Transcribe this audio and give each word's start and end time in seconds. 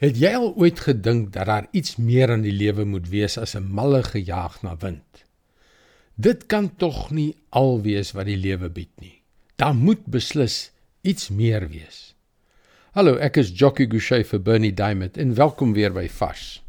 Het 0.00 0.16
jy 0.16 0.30
al 0.32 0.54
ooit 0.56 0.78
gedink 0.80 1.26
dat 1.34 1.44
daar 1.44 1.66
iets 1.76 1.98
meer 2.00 2.30
aan 2.32 2.40
die 2.40 2.54
lewe 2.56 2.86
moet 2.88 3.10
wees 3.12 3.36
as 3.36 3.52
'n 3.56 3.68
malle 3.68 4.02
gejaag 4.02 4.62
na 4.62 4.76
wind? 4.76 5.24
Dit 6.14 6.46
kan 6.46 6.76
tog 6.76 7.10
nie 7.10 7.36
al 7.48 7.82
wees 7.82 8.12
wat 8.12 8.24
die 8.24 8.36
lewe 8.36 8.70
bied 8.70 9.00
nie. 9.00 9.22
Daar 9.56 9.74
moet 9.74 10.06
beslis 10.06 10.72
iets 11.00 11.28
meer 11.28 11.68
wees. 11.68 12.14
Hallo, 12.92 13.16
ek 13.16 13.36
is 13.36 13.52
Jockey 13.52 13.86
Gouchee 13.86 14.24
vir 14.24 14.40
Bernie 14.40 14.74
Diamond 14.74 15.16
en 15.16 15.34
welkom 15.34 15.72
weer 15.72 15.92
by 15.92 16.08
Vars. 16.08 16.62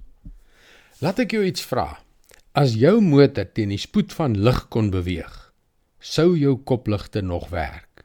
Laat 0.99 1.19
ek 1.19 1.31
jou 1.31 1.45
iets 1.45 1.61
vra. 1.61 2.03
As 2.51 2.73
jou 2.73 3.01
motor 3.01 3.45
teen 3.53 3.69
die 3.69 3.77
spoed 3.77 4.13
van 4.13 4.35
lig 4.43 4.67
kon 4.67 4.89
beweeg, 4.89 5.53
sou 5.99 6.37
jou 6.37 6.57
kopligte 6.57 7.21
nog 7.21 7.49
werk? 7.49 8.03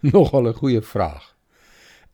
Nogal 0.00 0.46
'n 0.48 0.54
goeie 0.54 0.82
vraag. 0.82 1.37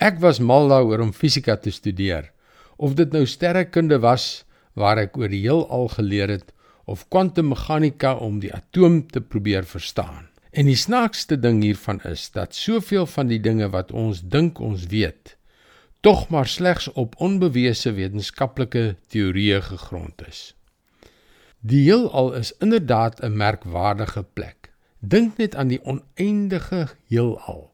Ek 0.02 0.18
was 0.18 0.40
mal 0.42 0.68
daaroor 0.68 1.00
om 1.00 1.12
fisika 1.12 1.56
te 1.56 1.70
studeer. 1.70 2.32
Of 2.76 2.94
dit 2.98 3.12
nou 3.14 3.26
sterrekunde 3.26 4.00
was 4.02 4.44
waar 4.74 4.98
ek 4.98 5.16
oor 5.16 5.30
die 5.30 5.44
heelal 5.44 5.88
geleer 5.88 6.32
het 6.34 6.50
of 6.84 7.06
kwantummeganika 7.08 8.16
om 8.18 8.40
die 8.42 8.52
atoom 8.52 9.06
te 9.06 9.20
probeer 9.20 9.64
verstaan. 9.64 10.26
En 10.50 10.66
die 10.66 10.78
snaakste 10.78 11.38
ding 11.40 11.62
hiervan 11.62 12.00
is 12.04 12.28
dat 12.34 12.54
soveel 12.54 13.06
van 13.06 13.30
die 13.30 13.40
dinge 13.40 13.70
wat 13.70 13.92
ons 13.92 14.20
dink 14.22 14.60
ons 14.60 14.86
weet, 14.90 15.36
tog 16.02 16.28
maar 16.28 16.46
slegs 16.46 16.90
op 16.92 17.14
onbewese 17.22 17.94
wetenskaplike 17.96 18.96
teorieë 19.08 19.62
gegrond 19.70 20.26
is. 20.28 20.54
Die 21.64 21.86
heelal 21.86 22.34
is 22.34 22.52
inderdaad 22.60 23.22
'n 23.22 23.36
merkwaardige 23.36 24.22
plek. 24.22 24.70
Dink 25.00 25.38
net 25.38 25.54
aan 25.56 25.68
die 25.68 25.80
oneindige 25.84 26.88
heelal 27.08 27.73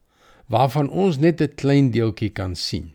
waarvan 0.51 0.89
ons 0.89 1.17
net 1.17 1.41
'n 1.41 1.55
klein 1.55 1.91
deeltjie 1.91 2.29
kan 2.29 2.55
sien 2.55 2.91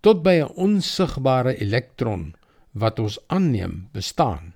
tot 0.00 0.22
by 0.22 0.36
'n 0.42 0.54
onsigbare 0.66 1.52
elektron 1.64 2.34
wat 2.72 2.98
ons 2.98 3.18
aanneem 3.26 3.88
bestaan. 3.92 4.54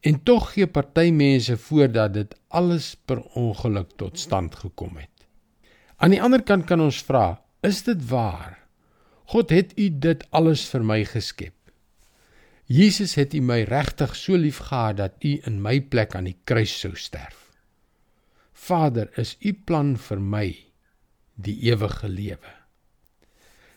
En 0.00 0.22
tog 0.22 0.52
gee 0.52 0.66
party 0.66 1.10
mense 1.10 1.56
voor 1.56 1.92
dat 1.92 2.14
dit 2.14 2.34
alles 2.48 2.96
per 3.04 3.22
ongeluk 3.22 3.90
tot 3.96 4.18
stand 4.18 4.54
gekom 4.54 4.96
het. 4.96 5.26
Aan 5.96 6.10
die 6.10 6.22
ander 6.22 6.42
kant 6.42 6.64
kan 6.64 6.80
ons 6.80 7.02
vra 7.02 7.42
is 7.60 7.82
dit 7.82 8.08
waar? 8.08 8.58
God 9.24 9.50
het 9.50 9.72
u 9.78 9.98
dit 9.98 10.26
alles 10.30 10.68
vir 10.68 10.84
my 10.84 11.04
geskep. 11.04 11.54
Jesus 12.64 13.14
het 13.14 13.34
u 13.34 13.40
my 13.40 13.62
regtig 13.62 14.16
so 14.16 14.36
lief 14.36 14.58
gehad 14.58 14.96
dat 14.96 15.12
u 15.20 15.40
in 15.44 15.62
my 15.62 15.80
plek 15.80 16.14
aan 16.14 16.24
die 16.24 16.38
kruis 16.44 16.80
sou 16.80 16.94
sterf. 16.94 17.50
Vader 18.52 19.10
is 19.18 19.36
u 19.40 19.52
plan 19.52 19.96
vir 19.96 20.20
my 20.20 20.66
die 21.36 21.56
ewige 21.70 22.08
lewe. 22.08 22.52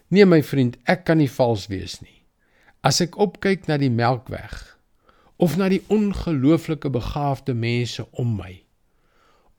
Nee 0.10 0.26
my 0.26 0.42
vriend, 0.44 0.80
ek 0.90 1.06
kan 1.06 1.20
nie 1.22 1.30
vals 1.30 1.68
wees 1.70 2.00
nie. 2.02 2.24
As 2.82 3.02
ek 3.04 3.20
opkyk 3.20 3.68
na 3.70 3.78
die 3.78 3.92
Melkweg 3.94 4.56
of 5.40 5.56
na 5.60 5.70
die 5.72 5.84
ongelooflike 5.94 6.90
begaafde 6.92 7.54
mense 7.54 8.08
om 8.20 8.34
my 8.40 8.64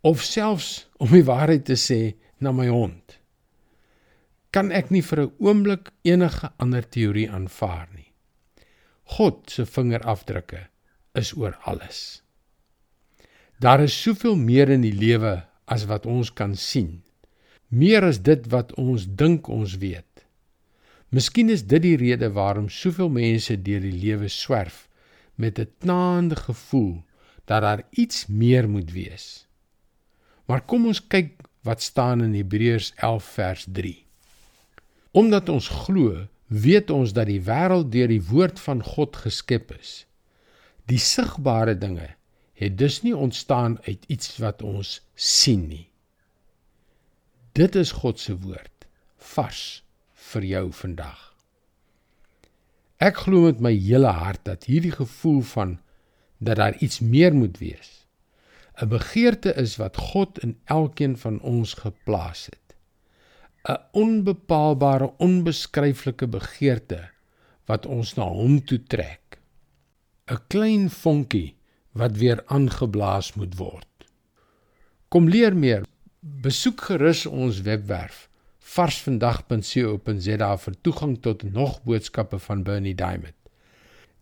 of 0.05 0.25
selfs 0.25 0.89
om 1.01 1.12
die 1.12 1.25
waarheid 1.25 1.67
te 1.69 1.77
sê 1.77 2.17
na 2.41 2.53
my 2.56 2.69
hond 2.73 3.21
kan 4.51 4.73
ek 4.75 4.91
nie 4.91 5.03
vir 5.03 5.21
'n 5.23 5.33
oomblik 5.39 5.93
enige 6.05 6.51
ander 6.59 6.83
teorie 6.83 7.31
aanvaar 7.31 7.89
nie. 7.95 8.11
God 9.05 9.51
se 9.51 9.65
vingerafdrukke 9.67 10.67
is 11.15 11.33
oor 11.37 11.55
alles. 11.65 12.23
Daar 13.61 13.81
is 13.81 14.03
soveel 14.03 14.37
meer 14.37 14.69
in 14.69 14.83
die 14.83 14.95
lewe 14.95 15.47
as 15.67 15.84
wat 15.84 16.06
ons 16.06 16.33
kan 16.33 16.56
sien 16.56 17.03
meer 17.71 18.03
as 18.03 18.19
dit 18.23 18.47
wat 18.51 18.75
ons 18.75 19.07
dink 19.07 19.49
ons 19.49 19.77
weet. 19.79 20.27
Miskien 21.11 21.51
is 21.51 21.63
dit 21.67 21.83
die 21.83 21.97
rede 21.99 22.31
waarom 22.35 22.69
soveel 22.71 23.11
mense 23.11 23.57
deur 23.62 23.83
die 23.83 23.95
lewe 23.95 24.29
swerf 24.29 24.89
met 25.35 25.59
'n 25.59 25.71
knaande 25.79 26.37
gevoel 26.37 27.03
dat 27.45 27.62
daar 27.62 27.83
iets 27.91 28.27
meer 28.27 28.69
moet 28.69 28.93
wees. 28.93 29.47
Maar 30.47 30.62
kom 30.62 30.87
ons 30.87 31.06
kyk 31.06 31.43
wat 31.62 31.83
staan 31.83 32.22
in 32.22 32.34
Hebreërs 32.34 32.93
11 32.97 33.25
vers 33.25 33.67
3. 33.73 34.06
Omdat 35.11 35.49
ons 35.49 35.69
glo, 35.69 36.27
weet 36.47 36.91
ons 36.91 37.12
dat 37.12 37.27
die 37.27 37.43
wêreld 37.43 37.93
deur 37.93 38.09
die 38.09 38.23
woord 38.23 38.61
van 38.61 38.83
God 38.83 39.17
geskep 39.17 39.73
is. 39.81 40.06
Die 40.87 40.99
sigbare 40.99 41.78
dinge 41.78 42.15
het 42.53 42.78
dus 42.78 43.03
nie 43.03 43.17
ontstaan 43.17 43.78
uit 43.83 44.05
iets 44.06 44.37
wat 44.39 44.62
ons 44.62 45.00
sien 45.15 45.69
nie. 45.69 45.90
Dit 47.60 47.75
is 47.76 47.91
God 47.93 48.16
se 48.16 48.32
woord 48.41 48.87
vars 49.34 49.62
vir 50.32 50.44
jou 50.48 50.62
vandag. 50.72 51.19
Ek 53.04 53.19
glo 53.26 53.50
met 53.50 53.59
my 53.66 53.72
hele 53.75 54.12
hart 54.16 54.47
dat 54.48 54.65
hierdie 54.71 54.94
gevoel 54.94 55.43
van 55.50 55.75
dat 56.38 56.56
daar 56.62 56.78
iets 56.81 57.03
meer 57.04 57.37
moet 57.37 57.59
wees 57.60 57.91
'n 58.81 58.88
begeerte 58.88 59.53
is 59.65 59.76
wat 59.76 60.00
God 60.12 60.41
in 60.47 60.56
elkeen 60.65 61.19
van 61.19 61.37
ons 61.41 61.75
geplaas 61.82 62.47
het. 62.47 62.76
'n 63.69 63.76
onbepaalbare, 63.93 65.12
onbeskryflike 65.19 66.26
begeerte 66.26 67.10
wat 67.66 67.87
ons 67.87 68.15
na 68.15 68.25
hom 68.25 68.65
toe 68.65 68.82
trek. 68.82 69.38
'n 70.32 70.41
klein 70.49 70.91
vonkie 70.91 71.56
wat 71.93 72.16
weer 72.16 72.43
aangeblaas 72.47 73.34
moet 73.34 73.56
word. 73.56 74.09
Kom 75.09 75.28
leer 75.28 75.56
meer 75.56 75.84
Besoek 76.20 76.81
gerus 76.84 77.22
ons 77.26 77.62
webwerf 77.64 78.26
varsvandag.co.za 78.70 80.48
vir 80.64 80.75
toegang 80.84 81.14
tot 81.25 81.42
nog 81.42 81.78
boodskappe 81.88 82.38
van 82.38 82.62
Bernie 82.62 82.92
Diamond. 82.94 83.36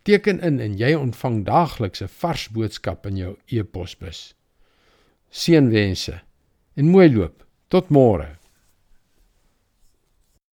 Teken 0.07 0.39
in 0.47 0.61
en 0.63 0.77
jy 0.79 0.93
ontvang 0.95 1.41
daagliks 1.49 2.03
'n 2.03 2.13
vars 2.21 2.47
boodskap 2.55 3.07
in 3.07 3.17
jou 3.17 3.35
e-posbus. 3.47 4.35
Seënwense 5.31 6.21
en 6.77 6.87
mooi 6.87 7.11
loop. 7.11 7.45
Tot 7.69 7.91
môre. 7.91 8.38